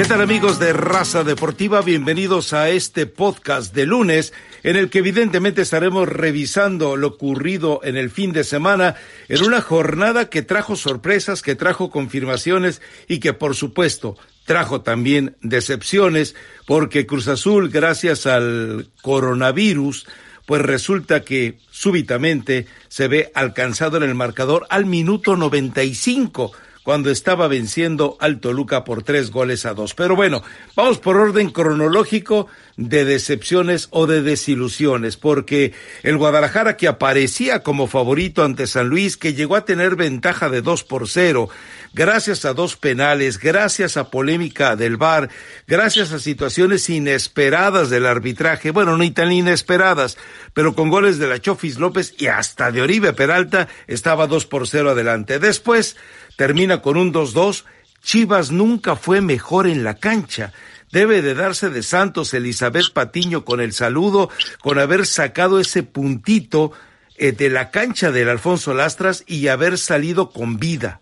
[0.00, 1.82] ¿Qué tal amigos de Raza Deportiva?
[1.82, 4.32] Bienvenidos a este podcast de lunes
[4.62, 8.94] en el que evidentemente estaremos revisando lo ocurrido en el fin de semana
[9.28, 14.16] en una jornada que trajo sorpresas, que trajo confirmaciones y que por supuesto
[14.46, 16.34] trajo también decepciones
[16.66, 20.06] porque Cruz Azul gracias al coronavirus
[20.46, 26.52] pues resulta que súbitamente se ve alcanzado en el marcador al minuto 95
[26.82, 29.94] cuando estaba venciendo al Toluca por tres goles a dos.
[29.94, 30.42] Pero bueno,
[30.74, 32.46] vamos por orden cronológico
[32.80, 39.18] de decepciones o de desilusiones, porque el Guadalajara que aparecía como favorito ante San Luis,
[39.18, 41.50] que llegó a tener ventaja de dos por cero,
[41.92, 45.28] gracias a dos penales, gracias a polémica del VAR,
[45.66, 50.16] gracias a situaciones inesperadas del arbitraje, bueno, no tan inesperadas,
[50.54, 54.66] pero con goles de la Chofis López y hasta de Oribe Peralta estaba dos por
[54.66, 55.38] cero adelante.
[55.38, 55.96] Después
[56.36, 57.64] termina con un 2-2.
[58.02, 60.54] Chivas nunca fue mejor en la cancha.
[60.92, 64.28] Debe de darse de Santos Elizabeth Patiño con el saludo,
[64.60, 66.72] con haber sacado ese puntito
[67.16, 71.00] eh, de la cancha del Alfonso Lastras y haber salido con vida.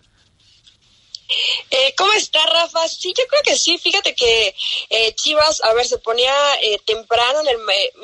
[1.70, 2.88] Eh, ¿Cómo está, Rafa?
[2.88, 3.78] Sí, yo creo que sí.
[3.78, 4.54] Fíjate que
[4.90, 7.48] eh, Chivas, a ver, se ponía eh, temprano, en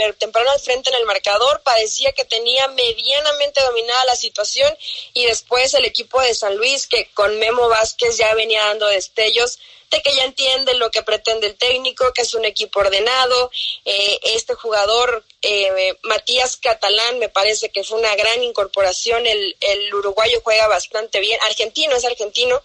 [0.00, 4.72] el, temprano al frente en el marcador, parecía que tenía medianamente dominada la situación
[5.14, 9.59] y después el equipo de San Luis, que con Memo Vázquez ya venía dando destellos,
[10.03, 13.50] que ya entiende lo que pretende el técnico, que es un equipo ordenado.
[13.84, 19.27] Eh, este jugador, eh, Matías Catalán, me parece que fue una gran incorporación.
[19.27, 21.39] El, el uruguayo juega bastante bien.
[21.47, 22.62] Argentino, es argentino.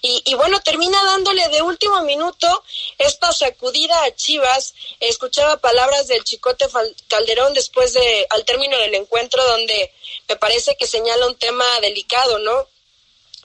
[0.00, 2.64] Y, y, bueno, termina dándole de último minuto
[2.98, 4.74] esta sacudida a Chivas.
[5.00, 6.66] Escuchaba palabras del Chicote
[7.08, 9.92] Calderón después de, al término del encuentro, donde
[10.28, 12.68] me parece que señala un tema delicado, ¿no?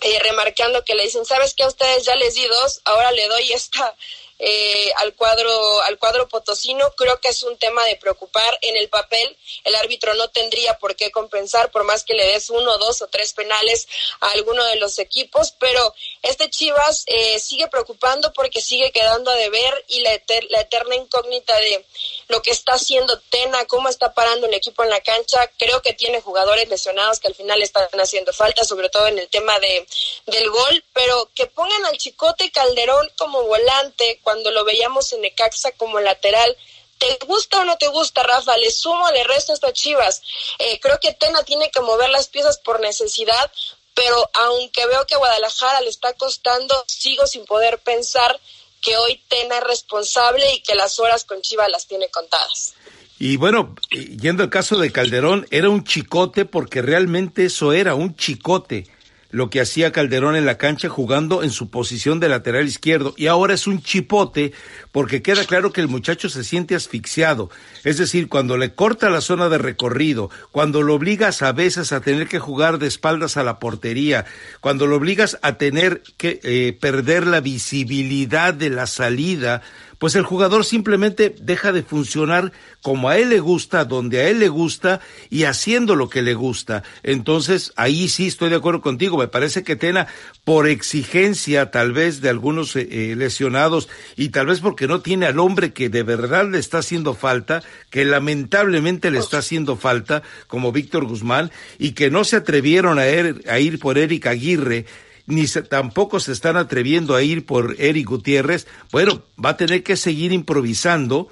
[0.02, 1.64] eh, remarcando que le dicen, ¿sabes qué?
[1.64, 3.96] A ustedes ya les di dos, ahora le doy esta
[4.40, 6.92] eh, al cuadro al cuadro potosino.
[6.92, 9.38] Creo que es un tema de preocupar en el papel.
[9.64, 13.08] El árbitro no tendría por qué compensar por más que le des uno dos o
[13.08, 13.88] tres penales
[14.20, 15.54] a alguno de los equipos.
[15.60, 20.12] Pero este Chivas eh, sigue preocupando porque sigue quedando a deber y la,
[20.50, 21.86] la eterna incógnita de
[22.28, 25.94] lo que está haciendo Tena cómo está parando el equipo en la cancha creo que
[25.94, 29.88] tiene jugadores lesionados que al final están haciendo falta sobre todo en el tema de
[30.26, 35.72] del gol pero que pongan al Chicote Calderón como volante cuando lo veíamos en Necaxa
[35.74, 36.56] como lateral.
[36.98, 38.58] ¿Te gusta o no te gusta, Rafa?
[38.58, 40.22] Le sumo, le resto a estas chivas.
[40.60, 43.52] Eh, creo que Tena tiene que mover las piezas por necesidad,
[43.94, 48.40] pero aunque veo que a Guadalajara le está costando, sigo sin poder pensar
[48.86, 52.76] que hoy Tena es responsable y que las horas con Chivas las tiene contadas.
[53.18, 58.16] Y bueno, yendo al caso de Calderón, era un chicote porque realmente eso era un
[58.16, 58.88] chicote
[59.36, 63.14] lo que hacía Calderón en la cancha jugando en su posición de lateral izquierdo.
[63.18, 64.54] Y ahora es un chipote
[64.94, 67.50] porque queda claro que el muchacho se siente asfixiado,
[67.84, 72.00] es decir, cuando le corta la zona de recorrido, cuando lo obligas a veces a
[72.00, 74.24] tener que jugar de espaldas a la portería,
[74.62, 79.62] cuando lo obligas a tener que eh, perder la visibilidad de la salida,
[79.98, 82.52] pues el jugador simplemente deja de funcionar
[82.82, 86.34] como a él le gusta, donde a él le gusta y haciendo lo que le
[86.34, 86.84] gusta.
[87.04, 89.18] Entonces, ahí sí estoy de acuerdo contigo.
[89.18, 90.08] Me parece que Tena,
[90.44, 95.26] por exigencia tal vez de algunos eh, eh, lesionados y tal vez porque no tiene
[95.26, 100.24] al hombre que de verdad le está haciendo falta, que lamentablemente le está haciendo falta,
[100.48, 104.86] como Víctor Guzmán, y que no se atrevieron a, er, a ir por Eric Aguirre,
[105.28, 109.98] ni tampoco se están atreviendo a ir por Eric Gutiérrez, bueno, va a tener que
[109.98, 111.30] seguir improvisando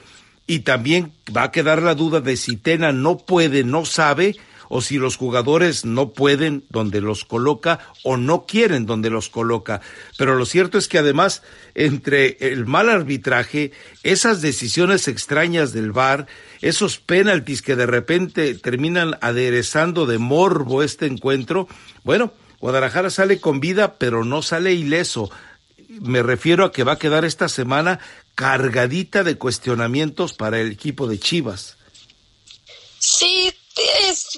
[0.48, 4.36] y también va a quedar la duda de si Tena no puede, no sabe,
[4.76, 9.82] o si los jugadores no pueden donde los coloca o no quieren donde los coloca.
[10.18, 11.44] Pero lo cierto es que además,
[11.76, 13.72] entre el mal arbitraje,
[14.02, 16.26] esas decisiones extrañas del VAR,
[16.62, 21.68] esos penaltis que de repente terminan aderezando de morbo este encuentro,
[22.04, 25.30] bueno, Guadalajara sale con vida, pero no sale ileso.
[25.90, 28.00] Me refiero a que va a quedar esta semana
[28.36, 31.76] cargadita de cuestionamientos para el equipo de Chivas.
[33.00, 33.54] Sí,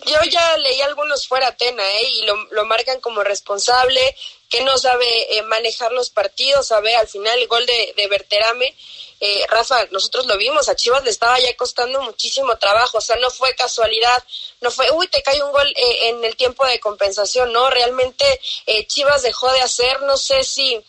[0.07, 2.09] yo ya leí algunos fuera Atena, ¿eh?
[2.13, 4.01] y lo, lo, marcan como responsable,
[4.49, 8.75] que no sabe eh, manejar los partidos, sabe al final el gol de, de Berterame
[9.19, 13.15] eh, Rafa, nosotros lo vimos, a Chivas le estaba ya costando muchísimo trabajo, o sea,
[13.17, 14.23] no fue casualidad,
[14.61, 18.25] no fue, uy, te cae un gol eh, en el tiempo de compensación, no, realmente
[18.65, 20.83] eh, Chivas dejó de hacer, no sé si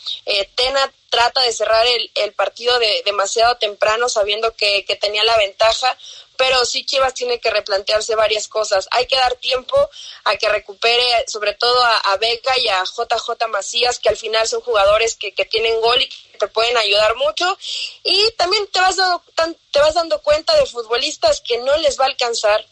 [0.55, 5.37] Tena trata de cerrar el, el partido de, demasiado temprano sabiendo que, que tenía la
[5.37, 5.97] ventaja,
[6.37, 8.89] pero sí Chivas tiene que replantearse varias cosas.
[8.91, 9.77] Hay que dar tiempo
[10.25, 14.61] a que recupere sobre todo a, Vega y a JJ Macías, que al final son
[14.61, 17.59] jugadores que, que, tienen gol y que te pueden ayudar mucho.
[18.03, 19.23] Y también te vas, dando,
[19.71, 22.67] te vas dando cuenta de futbolistas que no les va a alcanzar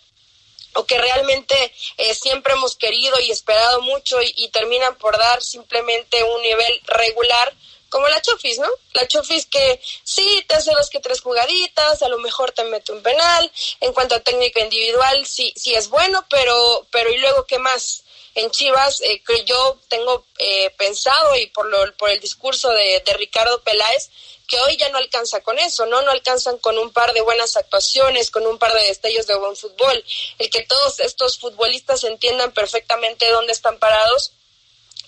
[0.76, 6.22] o que realmente eh, siempre hemos querido y esperado mucho y terminan por dar simplemente
[6.25, 7.54] un nivel regular
[7.94, 8.69] como la Chofis, ¿no?
[8.93, 12.91] La Chofis que sí te hace dos que tres jugaditas, a lo mejor te mete
[12.91, 13.49] un penal.
[13.79, 18.02] En cuanto a técnica individual, sí, sí es bueno, pero, pero ¿y luego qué más?
[18.35, 23.00] En Chivas, eh, que yo tengo eh, pensado y por, lo, por el discurso de,
[23.06, 24.11] de Ricardo Peláez,
[24.49, 26.02] que hoy ya no alcanza con eso, ¿no?
[26.02, 29.55] No alcanzan con un par de buenas actuaciones, con un par de destellos de buen
[29.55, 30.05] fútbol.
[30.40, 34.32] El que todos estos futbolistas entiendan perfectamente dónde están parados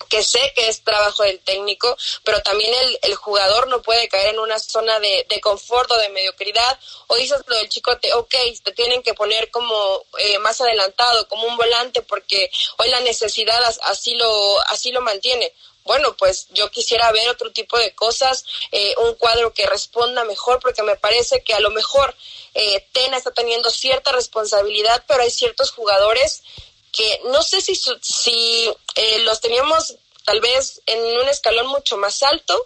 [0.09, 4.29] que sé que es trabajo del técnico, pero también el, el jugador no puede caer
[4.29, 8.13] en una zona de, de, confort o de mediocridad, o dices lo del chico, te,
[8.13, 13.01] ok, te tienen que poner como eh, más adelantado, como un volante, porque hoy la
[13.01, 15.53] necesidad así lo, así lo mantiene.
[15.83, 20.59] Bueno, pues yo quisiera ver otro tipo de cosas, eh, un cuadro que responda mejor,
[20.59, 22.13] porque me parece que a lo mejor
[22.53, 26.43] eh, Tena está teniendo cierta responsabilidad, pero hay ciertos jugadores
[26.97, 29.95] que no sé si, si eh, los teníamos
[30.25, 32.59] tal vez en un escalón mucho más alto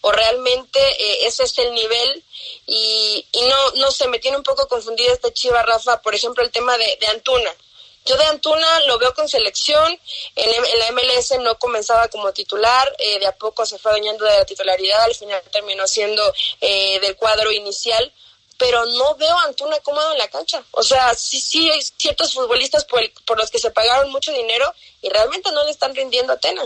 [0.00, 2.24] o realmente eh, ese es el nivel
[2.66, 6.42] y, y, no, no sé, me tiene un poco confundida esta chiva, Rafa, por ejemplo,
[6.42, 7.50] el tema de, de Antuna.
[8.06, 9.98] Yo de Antuna lo veo con selección,
[10.36, 14.36] en, la MLS no comenzaba como titular, eh, de a poco se fue dañando de
[14.36, 16.22] la titularidad, al final terminó siendo
[16.60, 18.12] eh, del cuadro inicial,
[18.58, 20.62] pero no veo a Antuna cómodo en la cancha.
[20.72, 24.72] O sea, sí, sí hay ciertos futbolistas por, por los que se pagaron mucho dinero
[25.02, 26.62] y realmente no le están rindiendo a Tena.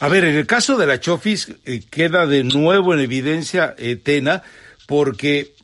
[0.00, 3.96] A ver, en el caso de la Chofis eh, queda de nuevo en evidencia eh,
[3.96, 4.42] Tena
[4.86, 5.54] porque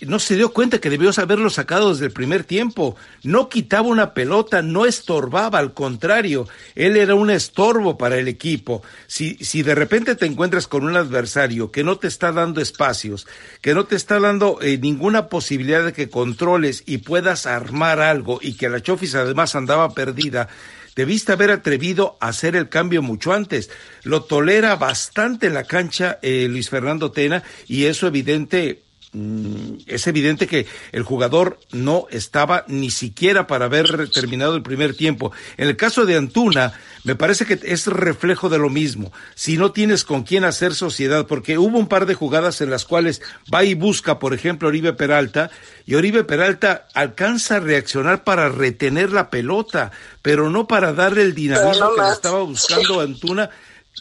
[0.00, 2.96] no se dio cuenta que debió haberlo sacado desde el primer tiempo.
[3.22, 8.82] No quitaba una pelota, no estorbaba, al contrario, él era un estorbo para el equipo.
[9.06, 13.26] Si, si de repente te encuentras con un adversario que no te está dando espacios,
[13.60, 18.38] que no te está dando eh, ninguna posibilidad de que controles y puedas armar algo
[18.42, 20.48] y que la Chofis además andaba perdida,
[20.96, 23.70] debiste haber atrevido a hacer el cambio mucho antes.
[24.02, 28.82] Lo tolera bastante en la cancha eh, Luis Fernando Tena y eso evidente
[29.12, 35.32] es evidente que el jugador no estaba ni siquiera para haber terminado el primer tiempo.
[35.56, 39.12] En el caso de Antuna, me parece que es reflejo de lo mismo.
[39.34, 42.84] Si no tienes con quién hacer sociedad, porque hubo un par de jugadas en las
[42.84, 43.20] cuales
[43.52, 45.50] va y busca, por ejemplo, Oribe Peralta,
[45.86, 49.90] y Oribe Peralta alcanza a reaccionar para retener la pelota,
[50.22, 53.50] pero no para darle el dinamismo que le estaba buscando Antuna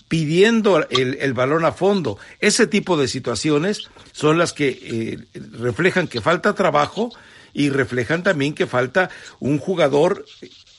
[0.09, 2.17] pidiendo el, el, balón a fondo.
[2.39, 7.11] Ese tipo de situaciones son las que eh, reflejan que falta trabajo
[7.53, 9.09] y reflejan también que falta
[9.39, 10.25] un jugador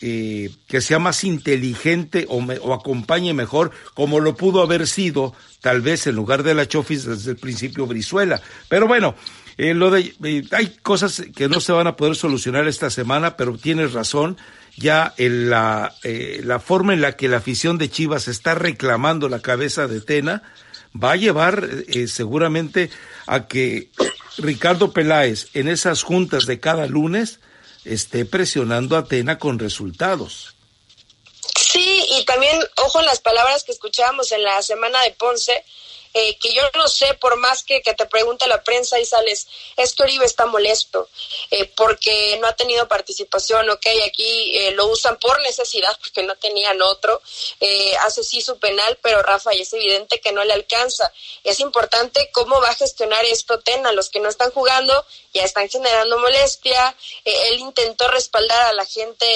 [0.02, 5.34] eh, que sea más inteligente o, me, o, acompañe mejor, como lo pudo haber sido
[5.60, 8.40] tal vez en lugar de la Chofis desde el principio Brizuela.
[8.68, 9.14] Pero bueno,
[9.58, 10.14] eh, lo de,
[10.52, 14.38] hay cosas que no se van a poder solucionar esta semana, pero tienes razón
[14.80, 19.40] ya la, eh, la forma en la que la afición de Chivas está reclamando la
[19.40, 20.42] cabeza de Tena
[21.00, 22.90] va a llevar eh, seguramente
[23.26, 23.90] a que
[24.38, 27.40] Ricardo Peláez en esas juntas de cada lunes
[27.84, 30.54] esté presionando a Tena con resultados.
[31.58, 35.62] Sí, y también, ojo en las palabras que escuchábamos en la semana de Ponce,
[36.14, 39.46] eh, que yo no sé, por más que, que, te pregunte la prensa y sales,
[39.76, 41.08] es que Oribe está molesto
[41.50, 46.36] eh, porque no ha tenido participación, ok, aquí eh, lo usan por necesidad porque no
[46.36, 47.20] tenían otro,
[47.60, 51.12] eh, hace sí su penal, pero Rafa, y es evidente que no le alcanza.
[51.44, 55.68] Es importante cómo va a gestionar esto Tena, los que no están jugando ya están
[55.68, 59.26] generando molestia, eh, él intentó respaldar a la gente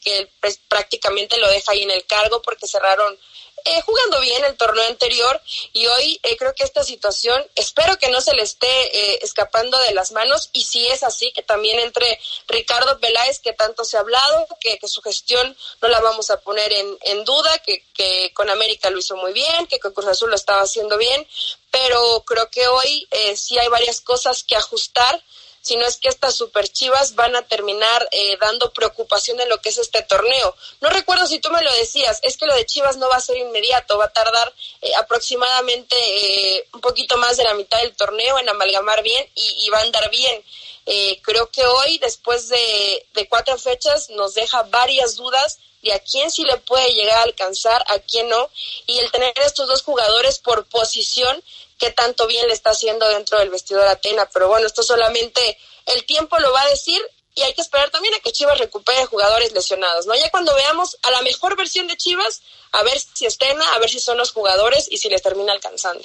[0.00, 3.18] que pues, prácticamente lo deja ahí en el cargo porque cerraron
[3.64, 5.40] eh, jugando bien el torneo anterior
[5.72, 9.78] y hoy eh, creo que esta situación espero que no se le esté eh, escapando
[9.78, 13.96] de las manos y si es así que también entre Ricardo Peláez que tanto se
[13.96, 17.84] ha hablado que, que su gestión no la vamos a poner en, en duda que,
[17.94, 21.26] que, con América lo hizo muy bien que con Cruz Azul lo estaba haciendo bien
[21.70, 25.22] pero creo que hoy eh, sí hay varias cosas que ajustar
[25.60, 29.68] sino es que estas super chivas van a terminar eh, dando preocupación en lo que
[29.68, 30.54] es este torneo.
[30.80, 33.20] No recuerdo si tú me lo decías, es que lo de Chivas no va a
[33.20, 37.96] ser inmediato, va a tardar eh, aproximadamente eh, un poquito más de la mitad del
[37.96, 40.42] torneo en amalgamar bien y, y va a andar bien.
[40.90, 46.30] Eh, creo que hoy, después de, cuatro fechas, nos deja varias dudas de a quién
[46.30, 48.48] sí le puede llegar a alcanzar, a quién no,
[48.86, 51.44] y el tener estos dos jugadores por posición
[51.76, 54.30] que tanto bien le está haciendo dentro del vestidor Atena.
[54.32, 56.98] Pero bueno, esto solamente el tiempo lo va a decir
[57.38, 60.14] y hay que esperar también a que Chivas recupere jugadores lesionados, ¿no?
[60.16, 62.42] Ya cuando veamos a la mejor versión de Chivas,
[62.72, 66.02] a ver si estena, a ver si son los jugadores y si les termina alcanzando.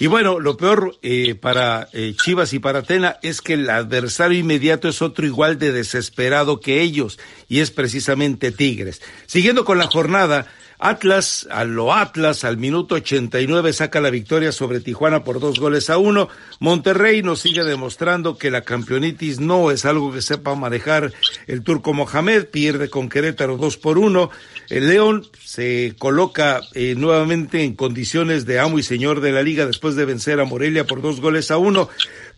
[0.00, 4.40] Y bueno, lo peor eh, para eh, Chivas y para Atena es que el adversario
[4.40, 9.00] inmediato es otro igual de desesperado que ellos, y es precisamente Tigres.
[9.26, 10.52] Siguiendo con la jornada,
[10.84, 15.90] Atlas, a lo Atlas, al minuto 89 saca la victoria sobre Tijuana por dos goles
[15.90, 16.28] a uno.
[16.58, 21.12] Monterrey nos sigue demostrando que la campeonitis no es algo que sepa manejar
[21.46, 24.30] el turco Mohamed, pierde con Querétaro dos por uno.
[24.70, 29.66] El León se coloca eh, nuevamente en condiciones de amo y señor de la liga
[29.66, 31.90] después de vencer a Morelia por dos goles a uno.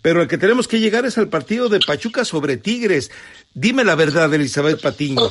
[0.02, 3.10] Pero el que tenemos que llegar es al partido de Pachuca sobre Tigres.
[3.54, 5.30] Dime la verdad, Elizabeth Patiño.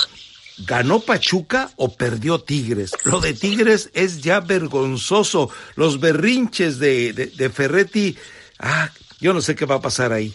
[0.58, 2.92] ¿Ganó Pachuca o perdió Tigres?
[3.06, 5.50] Lo de Tigres es ya vergonzoso.
[5.76, 8.16] Los berrinches de, de, Ferretti,
[8.60, 10.34] ah, yo no sé qué va a pasar ahí.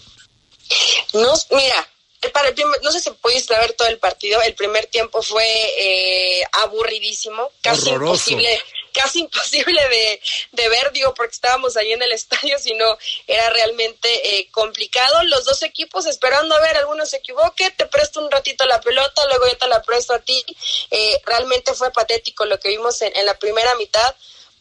[1.15, 1.89] No, mira,
[2.33, 4.43] para el no sé si pudiste ver todo el partido.
[4.43, 5.47] El primer tiempo fue
[5.81, 8.61] eh, aburridísimo, casi imposible
[8.99, 10.21] casi imposible de,
[10.53, 15.23] de, ver, digo, porque estábamos ahí en el estadio, sino era realmente eh, complicado.
[15.25, 19.25] Los dos equipos esperando a ver, alguno se equivoque, te presto un ratito la pelota,
[19.27, 20.45] luego yo te la presto a ti.
[20.91, 24.15] Eh, realmente fue patético lo que vimos en, en la primera mitad.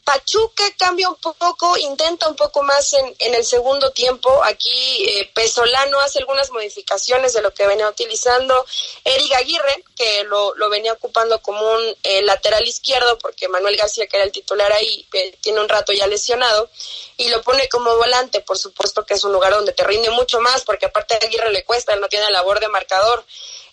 [0.07, 4.41] Pachuca cambia un poco, intenta un poco más en, en el segundo tiempo.
[4.45, 8.65] Aquí eh, Pesolano hace algunas modificaciones de lo que venía utilizando.
[9.03, 14.07] Eric Aguirre, que lo, lo venía ocupando como un eh, lateral izquierdo, porque Manuel García,
[14.07, 16.69] que era el titular ahí, eh, tiene un rato ya lesionado,
[17.17, 18.39] y lo pone como volante.
[18.39, 21.51] Por supuesto que es un lugar donde te rinde mucho más, porque aparte a Aguirre
[21.51, 23.25] le cuesta, él no tiene labor de marcador.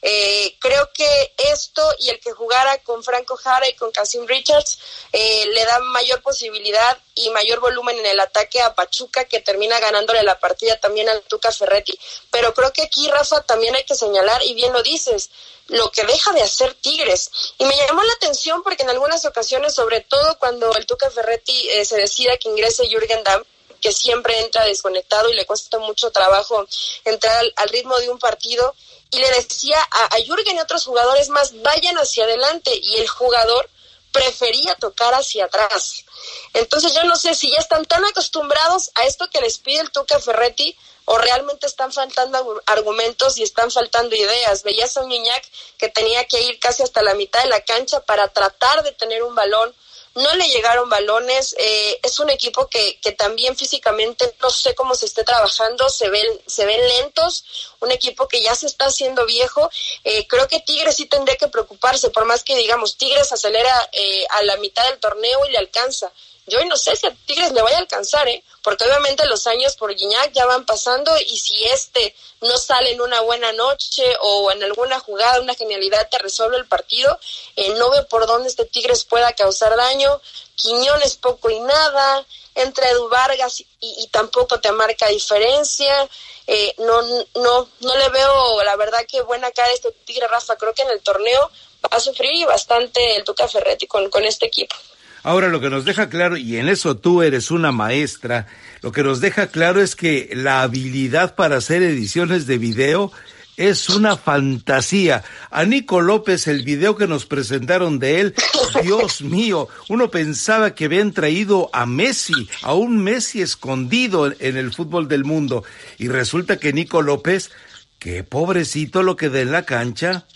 [0.06, 4.78] Eh, creo que esto y el que jugara con Franco Jara y con Casim Richards
[5.12, 9.80] eh, le da mayor posibilidad y mayor volumen en el ataque a Pachuca que termina
[9.80, 11.99] ganándole la partida también al Tuca Ferretti.
[12.30, 15.30] Pero creo que aquí, Rafa, también hay que señalar, y bien lo dices,
[15.68, 17.30] lo que deja de hacer Tigres.
[17.56, 21.70] Y me llamó la atención porque en algunas ocasiones, sobre todo cuando el Tuca Ferretti
[21.70, 23.42] eh, se decida que ingrese Jürgen Damm,
[23.80, 26.66] que siempre entra desconectado y le cuesta mucho trabajo
[27.04, 28.75] entrar al ritmo de un partido,
[29.11, 33.08] y le decía a, a Jürgen y otros jugadores más, vayan hacia adelante y el
[33.08, 33.68] jugador
[34.14, 36.04] prefería tocar hacia atrás.
[36.52, 39.90] Entonces yo no sé si ya están tan acostumbrados a esto que les pide el
[39.90, 44.62] Tuca Ferretti o realmente están faltando argumentos y están faltando ideas.
[44.62, 45.44] Veías a un Niñac
[45.78, 49.23] que tenía que ir casi hasta la mitad de la cancha para tratar de tener
[49.23, 49.75] un balón
[50.14, 54.94] no le llegaron balones, eh, es un equipo que, que también físicamente no sé cómo
[54.94, 57.44] se esté trabajando, se ven, se ven lentos,
[57.80, 59.68] un equipo que ya se está haciendo viejo,
[60.04, 64.25] eh, creo que Tigres sí tendría que preocuparse, por más que digamos, Tigres acelera eh,
[64.30, 66.12] a la mitad del torneo y le alcanza,
[66.46, 68.42] yo no sé si a Tigres le vaya a alcanzar, ¿eh?
[68.62, 73.00] porque obviamente los años por Guiñac ya van pasando y si este no sale en
[73.00, 77.18] una buena noche o en alguna jugada, una genialidad te resuelve el partido,
[77.56, 80.20] eh, no veo por dónde este Tigres pueda causar daño.
[80.56, 82.24] Quiñones poco y nada,
[82.54, 86.08] entre Edu Vargas y, y tampoco te marca diferencia.
[86.46, 87.02] Eh, no,
[87.34, 90.56] no, no le veo la verdad que buena cara este Tigre Rafa.
[90.56, 91.50] Creo que en el torneo
[91.84, 94.76] va a sufrir bastante el Tuca Ferretti con, con este equipo.
[95.25, 98.47] Ahora lo que nos deja claro, y en eso tú eres una maestra,
[98.83, 103.11] lo que nos deja claro es que la habilidad para hacer ediciones de video
[103.57, 105.25] es una fantasía.
[105.50, 108.35] A Nico López, el video que nos presentaron de él,
[108.83, 114.75] Dios mío, uno pensaba que habían traído a Messi, a un Messi escondido en el
[114.75, 115.64] fútbol del mundo.
[115.97, 117.50] Y resulta que Nico López,
[117.99, 120.26] qué pobrecito lo que da en la cancha.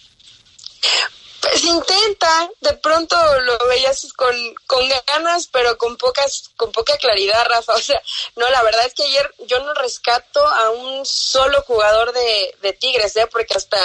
[1.68, 4.34] Intenta, de pronto lo veías con,
[4.66, 7.74] con ganas, pero con pocas, con poca claridad, Rafa.
[7.78, 8.02] O sea,
[8.36, 12.72] no, la verdad es que ayer yo no rescato a un solo jugador de, de
[12.72, 13.26] Tigres, ¿eh?
[13.30, 13.78] porque hasta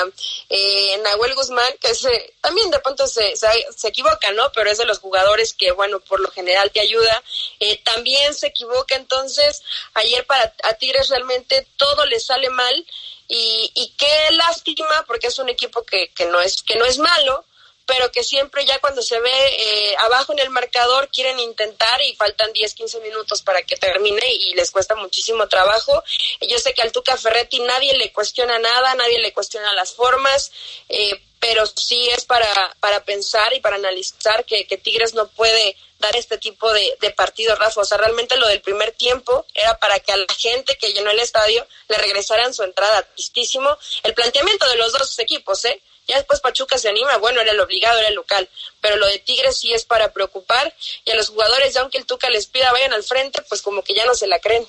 [0.50, 4.52] eh, Nahuel Guzmán, que ese, también de pronto se, se, equivoca, ¿no?
[4.54, 7.24] Pero es de los jugadores que, bueno, por lo general te ayuda.
[7.60, 9.62] Eh, también se equivoca, entonces,
[9.94, 12.86] ayer para a Tigres realmente todo le sale mal
[13.28, 16.98] y, y qué lástima porque es un equipo que, que no es que no es
[16.98, 17.46] malo
[17.86, 22.16] pero que siempre ya cuando se ve eh, abajo en el marcador quieren intentar y
[22.16, 26.04] faltan 10, 15 minutos para que termine y les cuesta muchísimo trabajo.
[26.42, 30.52] Yo sé que al Tuca Ferretti nadie le cuestiona nada, nadie le cuestiona las formas,
[30.90, 32.48] eh, pero sí es para,
[32.80, 37.12] para pensar y para analizar que, que Tigres no puede dar este tipo de, de
[37.12, 37.82] partidos, Rafa.
[37.82, 41.12] O sea, realmente lo del primer tiempo era para que a la gente que llenó
[41.12, 43.02] el estadio le regresaran su entrada.
[43.14, 43.78] Tristísimo.
[44.04, 45.82] El planteamiento de los dos equipos, ¿eh?
[46.08, 48.50] Ya después Pachuca se anima, bueno, era el obligado, era el local.
[48.82, 50.74] Pero lo de Tigres sí es para preocupar.
[51.06, 53.84] Y a los jugadores, ya aunque el Tuca les pida vayan al frente, pues como
[53.84, 54.66] que ya no se la creen.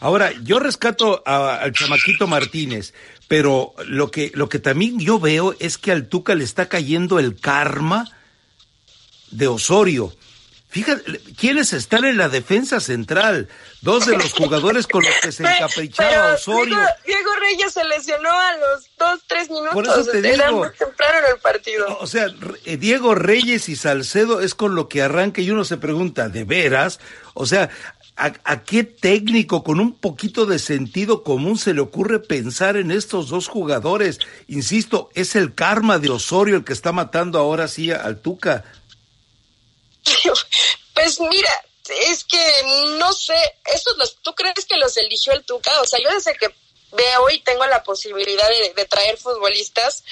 [0.00, 2.92] Ahora, yo rescato al chamaquito Martínez,
[3.28, 7.18] pero lo que, lo que también yo veo es que al Tuca le está cayendo
[7.18, 8.10] el karma
[9.30, 10.14] de Osorio.
[10.68, 13.48] Fíjate, ¿quiénes están en la defensa central?
[13.84, 16.78] Dos de los jugadores con los que se encaprichaba Osorio.
[17.04, 19.74] Diego, Reyes se lesionó a los dos, tres minutos.
[19.74, 20.70] Por eso te digo.
[20.70, 21.98] temprano en el partido.
[22.00, 22.28] O sea,
[22.64, 26.44] eh, Diego Reyes y Salcedo es con lo que arranca y uno se pregunta, ¿de
[26.44, 26.98] veras?
[27.34, 27.68] O sea,
[28.16, 32.90] ¿a, ¿a, qué técnico con un poquito de sentido común se le ocurre pensar en
[32.90, 34.18] estos dos jugadores?
[34.48, 38.64] Insisto, es el karma de Osorio el que está matando ahora sí al Tuca.
[40.94, 41.50] Pues mira,
[41.88, 42.62] es que
[42.98, 43.34] no sé,
[43.66, 45.80] estos los, ¿tú crees que los eligió el Tuca?
[45.80, 46.54] O sea, yo desde que
[46.92, 50.04] veo y tengo la posibilidad de, de traer futbolistas,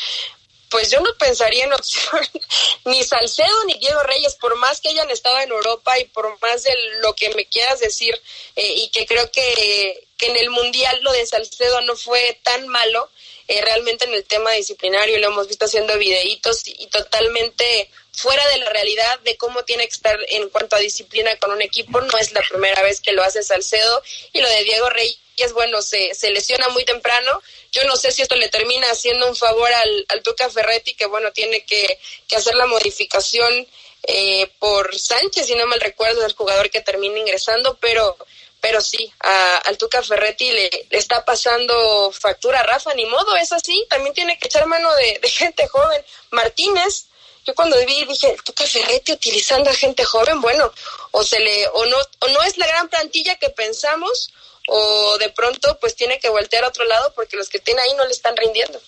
[0.73, 2.27] pues yo no pensaría en opción
[2.87, 6.63] ni Salcedo ni Diego Reyes, por más que hayan estado en Europa y por más
[6.65, 8.19] de lo que me quieras decir,
[8.57, 12.67] eh, y que creo que, que en el Mundial lo de Salcedo no fue tan
[12.69, 13.11] malo,
[13.49, 18.59] eh, realmente en el tema disciplinario lo hemos visto haciendo videitos y, totalmente fuera de
[18.59, 22.01] la realidad de cómo tiene que estar en cuanto a disciplina con un equipo.
[22.01, 25.81] No es la primera vez que lo hace Salcedo y lo de Diego Reyes, bueno,
[25.83, 27.43] se, se lesiona muy temprano.
[27.73, 31.07] Yo no sé si esto le termina haciendo un favor al, al Tuca Ferretti, que
[31.07, 33.67] bueno, tiene que, que hacer la modificación
[34.05, 38.17] eh, por Sánchez, si no mal recuerdo, el jugador que termina ingresando, pero
[38.63, 43.51] pero sí, a, al Tuca Ferretti le, le, está pasando factura Rafa, ni modo, es
[43.51, 46.01] así, también tiene que echar mano de, de gente joven.
[46.31, 47.07] Martínez,
[47.45, 50.73] yo cuando vi dije, Tuca Ferretti utilizando a gente joven, bueno,
[51.11, 54.31] o se le, o no, o no es la gran plantilla que pensamos,
[54.69, 57.95] o de pronto pues tiene que voltear a otro lado porque los que tiene ahí
[57.95, 58.81] no le están rindiendo.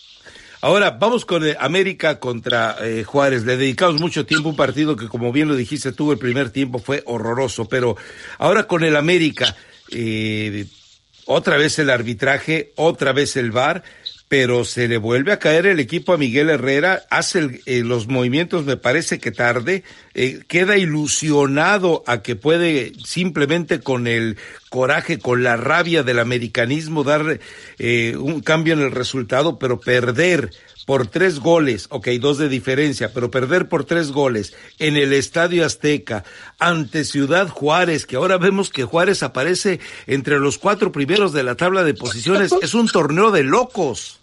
[0.65, 3.45] Ahora vamos con eh, América contra eh, Juárez.
[3.45, 6.49] Le dedicamos mucho tiempo a un partido que, como bien lo dijiste, tuvo el primer
[6.49, 7.67] tiempo, fue horroroso.
[7.67, 7.99] Pero
[8.39, 9.55] ahora con el América,
[9.91, 10.65] eh,
[11.27, 13.83] otra vez el arbitraje, otra vez el VAR
[14.37, 18.09] pero se le vuelve a caer el equipo a Miguel Herrera, hace el, eh, los
[18.09, 24.37] movimientos, me parece que tarde, eh, queda ilusionado a que puede simplemente con el
[24.71, 27.39] coraje, con la rabia del americanismo dar
[27.79, 30.51] eh, un cambio en el resultado, pero perder
[30.85, 35.65] por tres goles, ok, dos de diferencia, pero perder por tres goles en el Estadio
[35.65, 36.25] Azteca
[36.59, 41.55] ante Ciudad Juárez, que ahora vemos que Juárez aparece entre los cuatro primeros de la
[41.55, 44.21] tabla de posiciones, es un torneo de locos.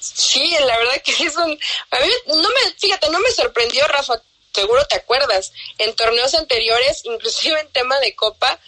[0.00, 1.58] Sí, la verdad que es un...
[1.90, 4.20] A mí no me, fíjate, no me sorprendió, Rafa,
[4.52, 8.58] seguro te acuerdas, en torneos anteriores, inclusive en tema de Copa,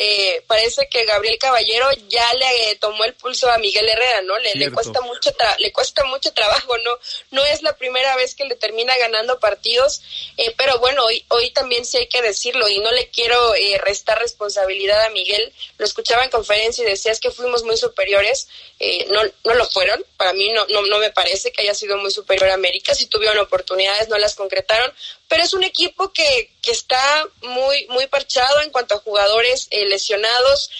[0.00, 4.38] eh, parece que Gabriel Caballero ya le tomó el pulso a Miguel Herrera, ¿no?
[4.38, 6.98] Le, le cuesta mucho le cuesta mucho trabajo, no
[7.32, 10.00] no es la primera vez que le termina ganando partidos,
[10.36, 13.78] eh, pero bueno, hoy hoy también sí hay que decirlo y no le quiero eh,
[13.84, 15.52] restar responsabilidad a Miguel.
[15.78, 20.04] Lo escuchaba en conferencia y decías que fuimos muy superiores, eh, no no lo fueron.
[20.16, 22.94] Para mí no no no me parece que haya sido muy superior a América.
[22.94, 24.92] Si tuvieron oportunidades no las concretaron,
[25.28, 29.86] pero es un equipo que, que está muy, muy parchado en cuanto a jugadores eh,
[29.86, 30.70] lesionados.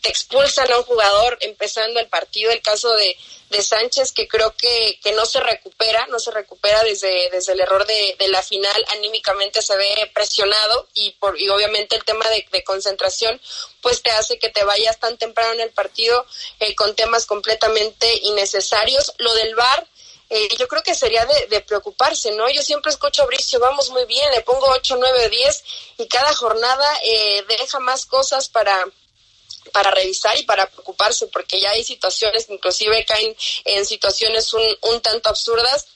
[0.00, 3.16] Te expulsan a un jugador empezando el partido, el caso de,
[3.50, 7.60] de Sánchez, que creo que, que no se recupera, no se recupera desde, desde el
[7.60, 12.28] error de, de la final, anímicamente se ve presionado y, por, y obviamente el tema
[12.28, 13.40] de, de concentración
[13.80, 16.26] pues te hace que te vayas tan temprano en el partido
[16.60, 19.12] eh, con temas completamente innecesarios.
[19.18, 19.86] Lo del VAR,
[20.30, 22.48] eh, yo creo que sería de, de, preocuparse, ¿no?
[22.50, 25.64] Yo siempre escucho a Bricio, vamos muy bien, le pongo 8, 9, 10
[25.98, 28.84] y cada jornada eh, deja más cosas para
[29.72, 33.36] para revisar y para preocuparse, porque ya hay situaciones, inclusive caen
[33.66, 35.86] en situaciones un, un tanto absurdas,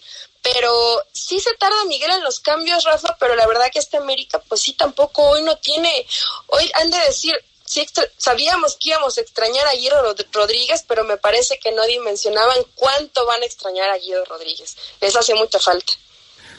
[0.42, 4.40] pero sí se tarda Miguel en los cambios, Rafa, pero la verdad que este América,
[4.48, 6.06] pues sí, tampoco hoy no tiene,
[6.48, 7.34] hoy han de decir,
[7.72, 7.86] sí
[8.18, 13.24] sabíamos que íbamos a extrañar a Guido Rodríguez, pero me parece que no dimensionaban cuánto
[13.24, 14.76] van a extrañar a Guido Rodríguez.
[15.00, 15.94] Les hace mucha falta.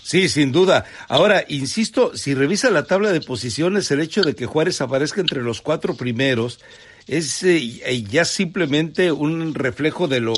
[0.04, 0.86] Sí, sin duda.
[1.08, 5.44] Ahora, insisto, si revisa la tabla de posiciones, el hecho de que Juárez aparezca entre
[5.44, 6.60] los cuatro primeros
[7.08, 10.34] es eh, ya simplemente un reflejo de lo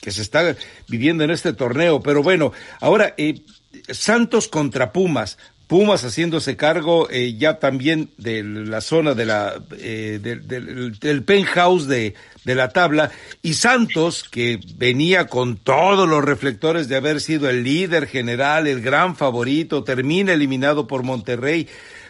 [0.00, 0.56] que se está
[0.88, 2.00] viviendo en este torneo.
[2.00, 3.42] Pero bueno, ahora, eh,
[3.90, 5.36] Santos contra Pumas.
[5.66, 12.14] Pumas haciéndose cargo eh, ya también de la zona de la, eh, del, penthouse de,
[12.44, 13.10] de la tabla.
[13.42, 18.80] Y Santos que venía con todos los reflectores de haber sido el líder general, el
[18.80, 21.68] gran favorito, termina eliminado por Monterrey,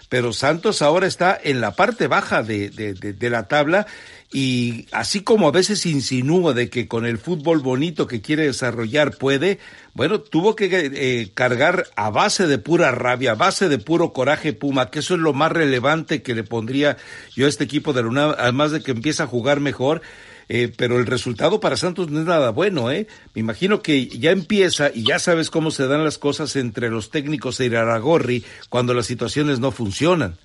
[0.09, 3.87] pero Santos ahora está en la parte baja de, de, de la tabla
[4.33, 9.17] y así como a veces insinúa de que con el fútbol bonito que quiere desarrollar
[9.17, 9.61] puede,
[9.95, 14.53] bueno, tuvo que eh, cargar a base de pura rabia, a base de puro coraje
[14.53, 16.97] Puma, que eso es lo más relevante que le pondría
[17.35, 20.03] yo a este equipo de la además de que empieza a jugar mejor.
[20.49, 23.09] Eh, pero el resultado para Santos no es nada bueno, ¿eh?
[23.35, 27.11] Me imagino que ya empieza y ya sabes cómo se dan las cosas entre los
[27.11, 30.39] técnicos de Iraragorri cuando las situaciones no funcionan.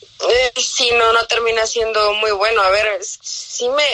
[0.00, 2.62] Eh, sí, no, no termina siendo muy bueno.
[2.62, 3.84] A ver, sí me,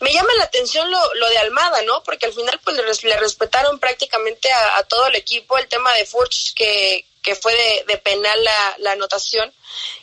[0.00, 2.02] me llama la atención lo, lo de Almada, ¿no?
[2.02, 6.54] Porque al final pues le, respetaron prácticamente a, todo el equipo el tema de Furch
[6.54, 9.52] que, que fue de, de penal la, la, anotación.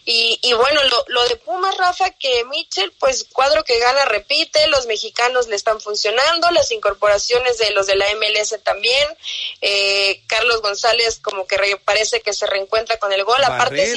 [0.06, 4.68] Y, y bueno, lo, lo de Pumas, Rafa, que Mitchell, pues cuadro que gana, repite,
[4.68, 9.08] los mexicanos le están funcionando, las incorporaciones de los de la MLS también,
[9.62, 13.96] eh, Carlos González como que parece que se reencuentra con el gol, aparte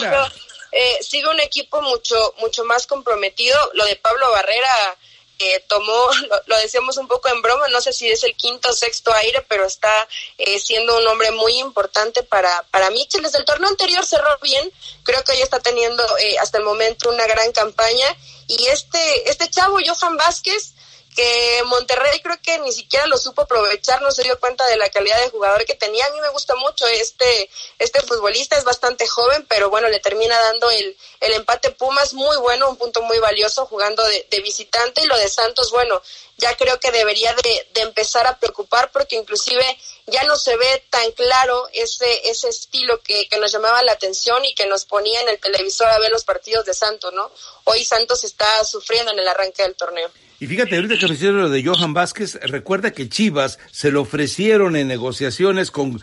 [0.72, 3.58] eh, sigue un equipo mucho, mucho más comprometido.
[3.74, 4.96] Lo de Pablo Barrera
[5.38, 6.08] eh, tomó,
[6.46, 9.44] lo, decíamos un poco en broma, no sé si es el quinto o sexto aire,
[9.48, 13.22] pero está eh, siendo un hombre muy importante para, para Mitchell.
[13.22, 14.70] Desde el torneo anterior cerró bien,
[15.04, 18.06] creo que hoy está teniendo eh, hasta el momento una gran campaña.
[18.46, 20.74] Y este, este chavo, Johan Vázquez,
[21.14, 24.88] que Monterrey creo que ni siquiera lo supo aprovechar, no se dio cuenta de la
[24.90, 26.06] calidad de jugador que tenía.
[26.06, 30.38] A mí me gusta mucho este, este futbolista, es bastante joven, pero bueno, le termina
[30.38, 35.02] dando el, el empate Pumas muy bueno, un punto muy valioso jugando de, de visitante
[35.02, 36.00] y lo de Santos, bueno,
[36.38, 39.64] ya creo que debería de, de, empezar a preocupar porque inclusive
[40.06, 44.44] ya no se ve tan claro ese, ese estilo que, que, nos llamaba la atención
[44.44, 47.30] y que nos ponía en el televisor a ver los partidos de Santos, ¿no?
[47.64, 50.10] Hoy Santos está sufriendo en el arranque del torneo.
[50.40, 54.86] Y fíjate, ahorita que lo de Johan Vázquez, recuerda que Chivas se lo ofrecieron en
[54.86, 56.00] negociaciones con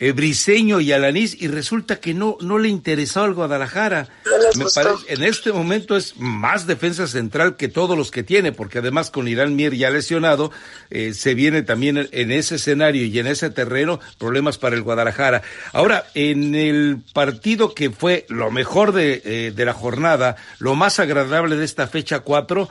[0.00, 4.08] eh, Briseño y Alanís y resulta que no, no le interesó al Guadalajara.
[4.56, 8.78] Me parece, en este momento es más defensa central que todos los que tiene, porque
[8.78, 10.52] además con Irán Mier ya lesionado,
[10.90, 15.42] eh, se viene también en ese escenario y en ese terreno problemas para el Guadalajara.
[15.72, 21.00] Ahora, en el partido que fue lo mejor de, eh, de la jornada, lo más
[21.00, 22.68] agradable de esta fecha cuatro,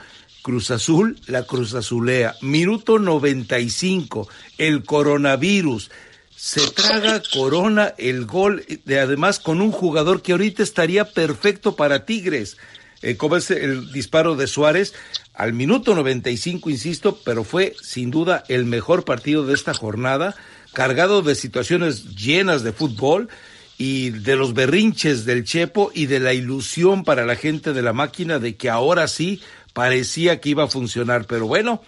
[0.47, 2.38] Cruz Azul, la Cruz Azulea.
[2.39, 5.91] Minuto 95, el coronavirus.
[6.38, 12.05] Se traga Corona el gol, de, además con un jugador que ahorita estaría perfecto para
[12.05, 12.55] Tigres.
[13.01, 14.93] Eh, como es el disparo de Suárez,
[15.33, 20.33] al minuto 95, insisto, pero fue sin duda el mejor partido de esta jornada,
[20.71, 23.27] cargado de situaciones llenas de fútbol
[23.77, 27.91] y de los berrinches del Chepo y de la ilusión para la gente de la
[27.91, 29.41] máquina de que ahora sí
[29.77, 31.83] parecía que iba a funcionar, pero bueno,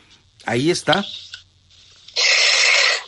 [0.45, 1.03] ahí está.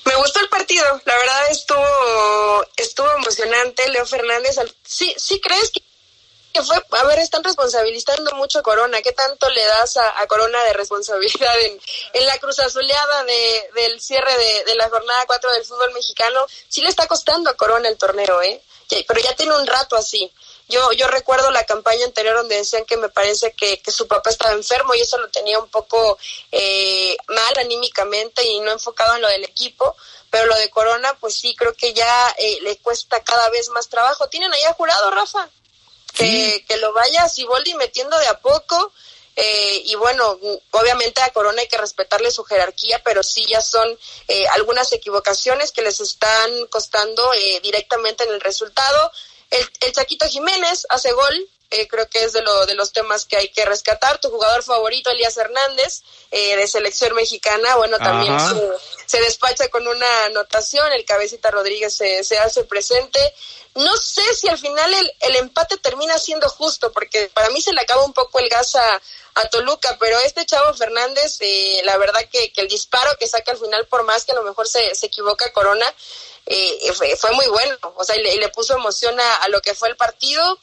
[0.06, 3.88] Me gustó el partido, la verdad estuvo estuvo emocionante.
[3.90, 9.04] Leo Fernández, sí, sí crees que fue, a ver, están responsabilizando mucho a Corona.
[9.04, 11.80] ¿Qué tanto le das a, Corona de responsabilidad en,
[12.14, 16.48] en la cruz azuleada de, del cierre de, de, la jornada 4 del fútbol mexicano?
[16.68, 18.60] Sí le está costando a Corona el torneo, ¿eh?
[18.90, 20.32] Pero ya tiene un rato así.
[20.72, 24.30] Yo, yo recuerdo la campaña anterior donde decían que me parece que, que su papá
[24.30, 26.18] estaba enfermo y eso lo tenía un poco
[26.52, 29.96] eh, mal anímicamente y no enfocado en lo del equipo,
[30.30, 33.90] pero lo de Corona, pues sí, creo que ya eh, le cuesta cada vez más
[33.90, 34.30] trabajo.
[34.30, 35.50] ¿Tienen ahí a jurado, Rafa?
[36.14, 38.94] Que, que lo vaya Siboldi metiendo de a poco.
[39.36, 40.38] Eh, y bueno,
[40.72, 45.72] obviamente a Corona hay que respetarle su jerarquía, pero sí ya son eh, algunas equivocaciones
[45.72, 49.12] que les están costando eh, directamente en el resultado.
[49.52, 53.26] El, el Chaquito Jiménez hace gol, eh, creo que es de, lo, de los temas
[53.26, 54.20] que hay que rescatar.
[54.20, 58.38] Tu jugador favorito, Elías Hernández, eh, de selección mexicana, bueno, también
[59.12, 63.20] se, despacha con una anotación, el cabecita Rodríguez se, se hace presente.
[63.76, 67.74] No sé si al final el, el, empate termina siendo justo, porque para mí se
[67.74, 69.02] le acaba un poco el gas a,
[69.36, 73.52] a Toluca, pero este chavo Fernández, eh, la verdad que, que, el disparo que saca
[73.52, 75.86] al final, por más que a lo mejor se, se equivoca Corona,
[76.48, 79.62] eh, fue, fue, muy bueno, o sea, y le, le puso emoción a, a, lo
[79.62, 80.60] que fue el partido.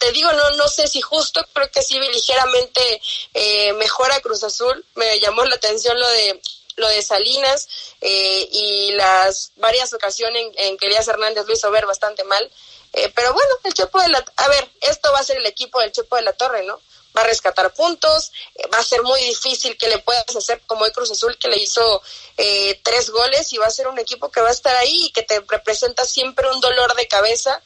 [0.00, 3.00] Te digo, no, no sé si justo, creo que sí ligeramente
[3.34, 4.84] eh, mejora Cruz Azul.
[4.94, 6.40] Me llamó la atención lo de
[6.78, 7.68] lo de Salinas
[8.00, 12.50] eh, y las varias ocasiones en, que Elías Hernández lo hizo ver bastante mal.
[12.94, 14.24] Eh, pero bueno, el Chepo de la...
[14.36, 16.80] A ver, esto va a ser el equipo del Chepo de la Torre, ¿no?
[17.16, 18.32] va a rescatar puntos,
[18.72, 21.56] va a ser muy difícil que le puedas hacer como el Cruz Azul que le
[21.56, 22.02] hizo
[22.36, 25.10] eh, tres goles y va a ser un equipo que va a estar ahí y
[25.10, 27.60] que te representa siempre un dolor de cabeza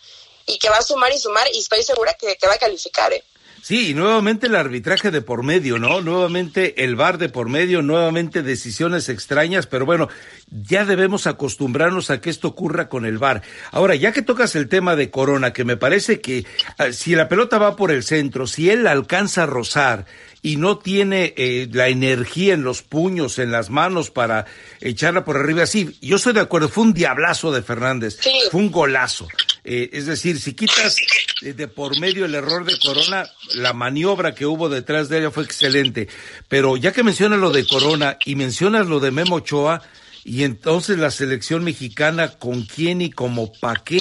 [0.47, 3.13] y que va a sumar y sumar y estoy segura que, que va a calificar.
[3.13, 3.25] ¿eh?
[3.63, 6.01] Sí, y nuevamente el arbitraje de por medio, ¿no?
[6.01, 10.09] Nuevamente el VAR de por medio, nuevamente decisiones extrañas, pero bueno,
[10.51, 13.43] ya debemos acostumbrarnos a que esto ocurra con el VAR.
[13.71, 16.45] Ahora, ya que tocas el tema de Corona, que me parece que
[16.77, 20.07] ah, si la pelota va por el centro, si él alcanza a rozar
[20.43, 24.45] y no tiene eh, la energía en los puños, en las manos para
[24.81, 28.19] echarla por arriba, sí, yo estoy de acuerdo, fue un diablazo de Fernández,
[28.51, 29.29] fue un golazo.
[29.65, 30.97] Eh, es decir, si quitas
[31.43, 35.45] de por medio el error de Corona, la maniobra que hubo detrás de ella fue
[35.45, 36.09] excelente.
[36.49, 39.83] Pero ya que mencionas lo de Corona y mencionas lo de Memo Ochoa,
[40.25, 44.01] y entonces la selección mexicana, ¿con quién y como pa' qué?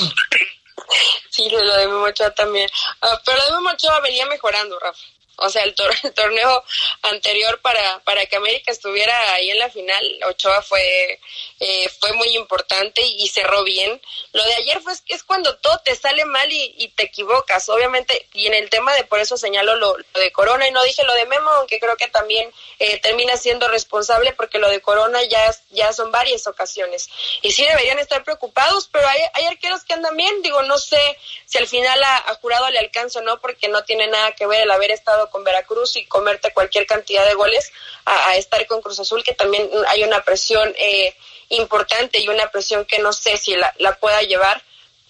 [1.30, 2.70] Sí, lo de Memo Ochoa también.
[3.02, 5.00] Ah, pero de Memo Ochoa venía mejorando, Rafa.
[5.38, 6.64] O sea, el, torneo
[7.04, 11.20] anterior para, para que América estuviera ahí en la final, Ochoa fue,
[11.60, 14.02] eh, fue muy importante y, cerró bien.
[14.34, 18.28] Lo de ayer fue es cuando todo te sale mal y, te equivocas, obviamente.
[18.34, 21.14] Y en el tema de por eso señalo lo, de Corona y no dije lo
[21.14, 25.56] de Memo, aunque creo que también eh, termina siendo responsable porque lo de Corona ya,
[25.70, 27.10] ya son varias ocasiones.
[27.42, 30.42] Y sí deberían estar preocupados, pero hay, hay arqueros que andan bien.
[30.42, 31.18] Digo, no sé
[31.52, 34.62] si al final a, Jurado le alcanza o no, porque no tiene nada que ver
[34.62, 37.74] el haber estado con Veracruz y comerte cualquier cantidad de goles
[38.06, 41.14] a, estar con Cruz Azul, que también hay una presión eh,
[41.50, 44.64] importante y una presión que no sé si la, pueda llevar.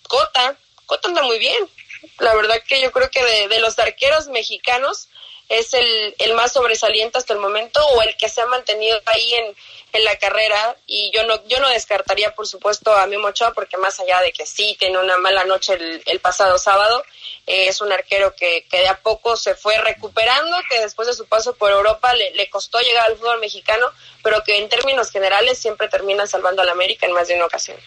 [0.08, 1.70] Cota, Cota anda muy bien.
[2.18, 5.10] La verdad que yo creo que de, los arqueros mexicanos
[5.52, 9.34] es el, el más sobresaliente hasta el momento o el que se ha mantenido ahí
[9.34, 9.56] en,
[9.92, 10.78] en la carrera.
[10.88, 14.32] Y yo no yo no descartaría por supuesto a Memo Ochoa porque más allá de
[14.32, 17.04] que sí tiene una mala noche el, pasado sábado
[17.48, 21.14] eh, es un arquero que, que, de a poco se fue recuperando que después de
[21.14, 23.88] su paso por Europa le, le costó llegar al fútbol mexicano
[24.24, 27.78] pero que en términos generales siempre termina salvando al América en más de una ocasión.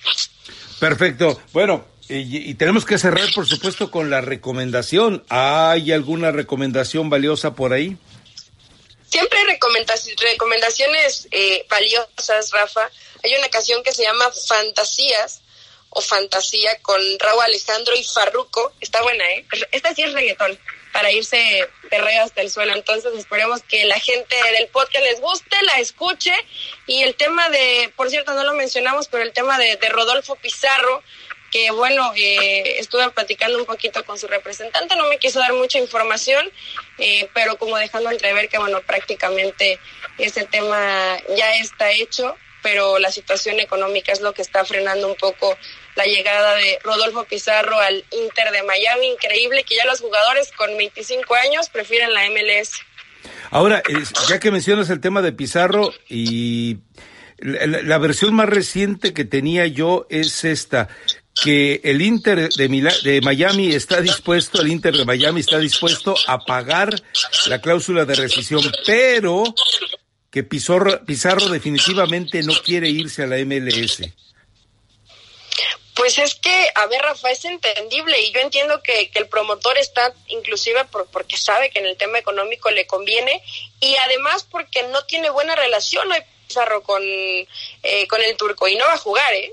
[0.81, 1.41] Perfecto.
[1.53, 5.25] Bueno y, tenemos que cerrar, por supuesto, con la recomendación.
[5.29, 7.97] ¿Hay alguna recomendación valiosa por ahí?
[9.09, 12.91] Siempre hay recomendaciones eh, valiosas, Rafa.
[13.23, 15.41] Hay una canción que se llama Fantasías
[15.91, 18.73] o Fantasía con Raúl Alejandro y Farruco.
[18.81, 19.47] Está buena, ¿eh?
[19.73, 20.59] Esta sí es reggaetón
[20.93, 22.75] para irse perreo hasta el suelo.
[22.75, 26.35] Entonces esperemos que la gente del podcast les guste, la escuche.
[26.87, 31.03] Y el tema de, por cierto, no lo mencionamos, pero el tema de Rodolfo Pizarro,
[31.55, 35.79] que bueno, eh, estuve platicando un poquito con su representante, no me quiso dar mucha
[35.79, 36.51] información,
[36.99, 39.79] eh, pero como dejando entrever que bueno, prácticamente
[40.19, 45.15] ese tema ya está hecho, pero la situación económica es lo que está frenando un
[45.15, 45.57] poco
[45.95, 49.13] la llegada de Rodolfo Pizarro al Inter de Miami.
[49.13, 52.81] Increíble que ya los jugadores con 25 años prefieren la MLS.
[53.53, 53.81] Ahora,
[54.29, 56.79] ya que mencionas el tema de Pizarro y
[57.39, 60.89] la, versión más reciente que tenía yo es esta
[61.43, 66.95] que el Inter de, Miami está dispuesto, el Inter de Miami está dispuesto a pagar
[67.47, 69.43] la cláusula de rescisión, pero
[70.31, 74.03] que Pizarro, Pizarro definitivamente no quiere irse a la MLS.
[75.95, 80.13] Pues es que, a ver, Rafa, es entendible y yo entiendo que, el promotor está
[80.27, 83.43] inclusive por, porque sabe que en el tema económico le conviene
[83.81, 86.19] y además porque no tiene buena relación hoy
[86.49, 89.53] Pizarro con, eh, con el turco y no va a jugar, ¿eh?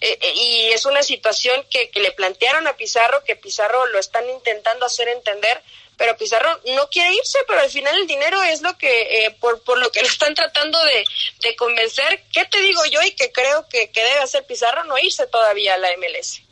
[0.00, 3.98] Eh, eh, y es una situación que, que, le plantearon a Pizarro, que Pizarro lo
[3.98, 5.60] están intentando hacer entender,
[5.96, 9.60] pero Pizarro no quiere irse, pero al final el dinero es lo que, eh, por,
[9.64, 11.04] por lo que lo están tratando de,
[11.40, 12.22] de convencer.
[12.32, 14.84] ¿Qué te digo yo y que creo que, que debe hacer Pizarro?
[14.84, 16.42] No irse todavía a la MLS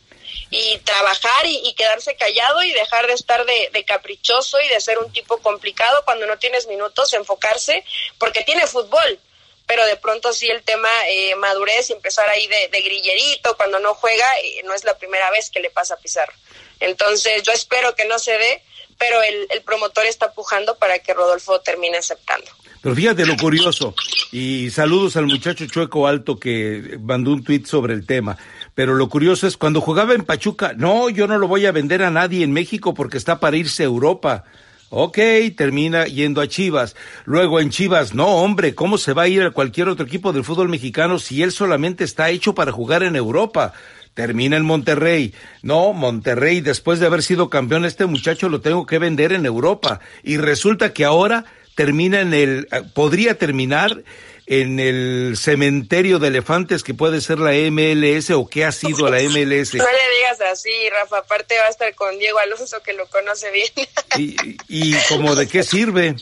[0.51, 4.81] y trabajar y, y, quedarse callado y dejar de estar de, de, caprichoso y de
[4.81, 7.85] ser un tipo complicado cuando no tienes minutos, enfocarse,
[8.19, 9.19] porque tiene fútbol,
[9.67, 13.95] pero de pronto sí el tema eh, madurez y empezar ahí de, grillerito cuando no
[13.95, 16.33] juega, eh, no es la primera vez que le pasa a Pizarro.
[16.81, 18.63] Entonces yo espero que no se dé,
[18.99, 22.47] pero el, el promotor está pujando para que Rodolfo termine aceptando.
[22.83, 23.95] Pero fíjate lo curioso,
[24.31, 28.39] y saludos al muchacho Chueco Alto que mandó un tuit sobre el tema,
[28.77, 32.05] pero lo curioso es cuando jugaba en Pachuca, no, yo no lo voy a vender
[32.05, 34.45] a nadie en México porque está para irse a Europa.
[34.89, 35.19] Ok,
[35.57, 36.95] termina yendo a Chivas.
[37.25, 40.45] Luego en Chivas, no, hombre, ¿cómo se va a ir a cualquier otro equipo del
[40.45, 43.73] fútbol mexicano si él solamente está hecho para jugar en Europa?
[44.15, 45.35] Termina en Monterrey.
[45.63, 49.99] No, Monterrey, después de haber sido campeón, este muchacho lo tengo que vender en Europa.
[50.23, 51.45] Y resulta que ahora
[51.75, 54.05] termina en el, eh, podría terminar
[54.47, 59.19] en el cementerio de elefantes que puede ser la MLS o qué ha sido la
[59.23, 59.75] MLS.
[59.75, 63.51] No le digas así, Rafa, aparte va a estar con Diego Alonso que lo conoce
[63.51, 63.71] bien.
[64.17, 66.17] Y, y como de qué sirve.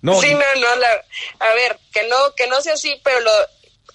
[0.00, 0.68] No, sí, no, no,
[1.40, 3.30] a ver, que no, que no sea así, pero lo,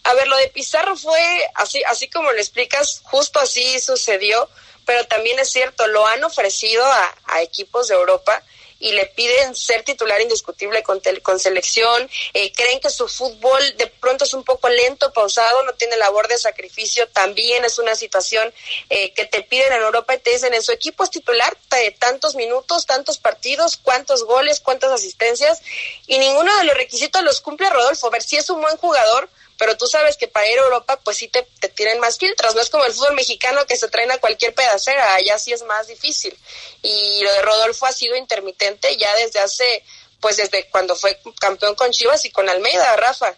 [0.03, 1.21] a ver, lo de Pizarro fue
[1.55, 4.49] así, así como lo explicas, justo así sucedió,
[4.86, 8.43] pero también es cierto, lo han ofrecido a, a equipos de Europa
[8.84, 13.88] y le piden ser titular indiscutible con, con selección, eh, creen que su fútbol de
[13.88, 18.54] pronto es un poco lento, pausado, no tiene labor de sacrificio, también es una situación
[18.89, 21.91] eh, que te piden en Europa y te dicen en su equipo es titular de
[21.91, 25.62] tantos minutos, tantos partidos, cuántos goles, cuántas asistencias
[26.06, 28.08] y ninguno de los requisitos los cumple Rodolfo.
[28.08, 30.99] A ver si es un buen jugador, pero tú sabes que para ir a Europa
[31.03, 33.87] pues sí te, te tienen más filtros, no es como el fútbol mexicano que se
[33.87, 36.35] traen a cualquier pedacera, allá sí es más difícil.
[36.81, 39.83] Y lo de Rodolfo ha sido intermitente ya desde hace,
[40.19, 43.35] pues desde cuando fue campeón con Chivas y con Almeida, Rafa.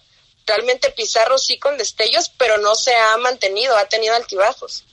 [0.47, 4.83] Realmente Pizarro sí con destellos, pero no se ha mantenido, ha tenido altibajos.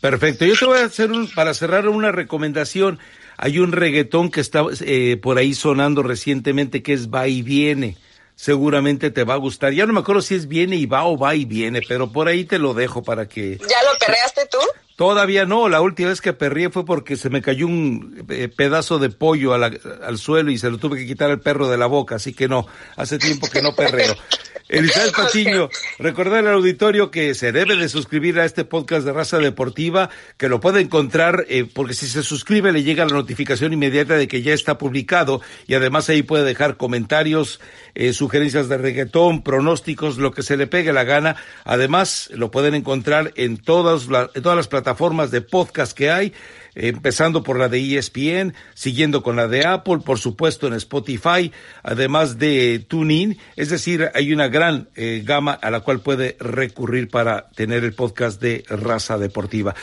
[0.00, 2.98] Perfecto, yo te voy a hacer un, para cerrar una recomendación.
[3.36, 7.96] Hay un reggaetón que está eh, por ahí sonando recientemente que es Va y Viene
[8.42, 9.72] seguramente te va a gustar.
[9.72, 12.26] Ya no me acuerdo si es viene y va o va y viene, pero por
[12.26, 13.56] ahí te lo dejo para que...
[13.56, 14.58] ¿Ya lo perreaste tú?
[14.96, 18.98] Todavía no, la última vez que perrié fue porque se me cayó un eh, pedazo
[18.98, 22.16] de pollo al suelo y se lo tuve que quitar el perro de la boca,
[22.16, 24.12] así que no, hace tiempo que no perreo.
[24.72, 29.36] Elizabeth Patiño, recordar al auditorio que se debe de suscribir a este podcast de Raza
[29.38, 30.08] Deportiva,
[30.38, 34.28] que lo puede encontrar, eh, porque si se suscribe le llega la notificación inmediata de
[34.28, 37.60] que ya está publicado y además ahí puede dejar comentarios,
[37.94, 41.36] eh, sugerencias de reggaetón, pronósticos, lo que se le pegue la gana.
[41.64, 46.32] Además, lo pueden encontrar en todas, en todas las plataformas de podcast que hay
[46.74, 52.38] empezando por la de ESPN, siguiendo con la de Apple, por supuesto en Spotify, además
[52.38, 57.48] de TuneIn, es decir, hay una gran eh, gama a la cual puede recurrir para
[57.50, 59.74] tener el podcast de Raza Deportiva.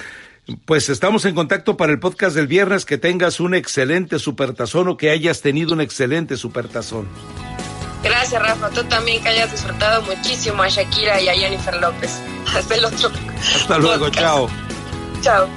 [0.65, 4.97] Pues estamos en contacto para el podcast del viernes, que tengas un excelente supertazón o
[4.97, 7.08] que hayas tenido un excelente supertazón.
[8.04, 8.69] Gracias, Rafa.
[8.69, 12.19] Tú también que hayas disfrutado muchísimo a Shakira y a Jennifer López.
[12.56, 13.12] Hasta el otro.
[13.56, 14.49] Hasta luego, chao.
[15.21, 15.47] Chao.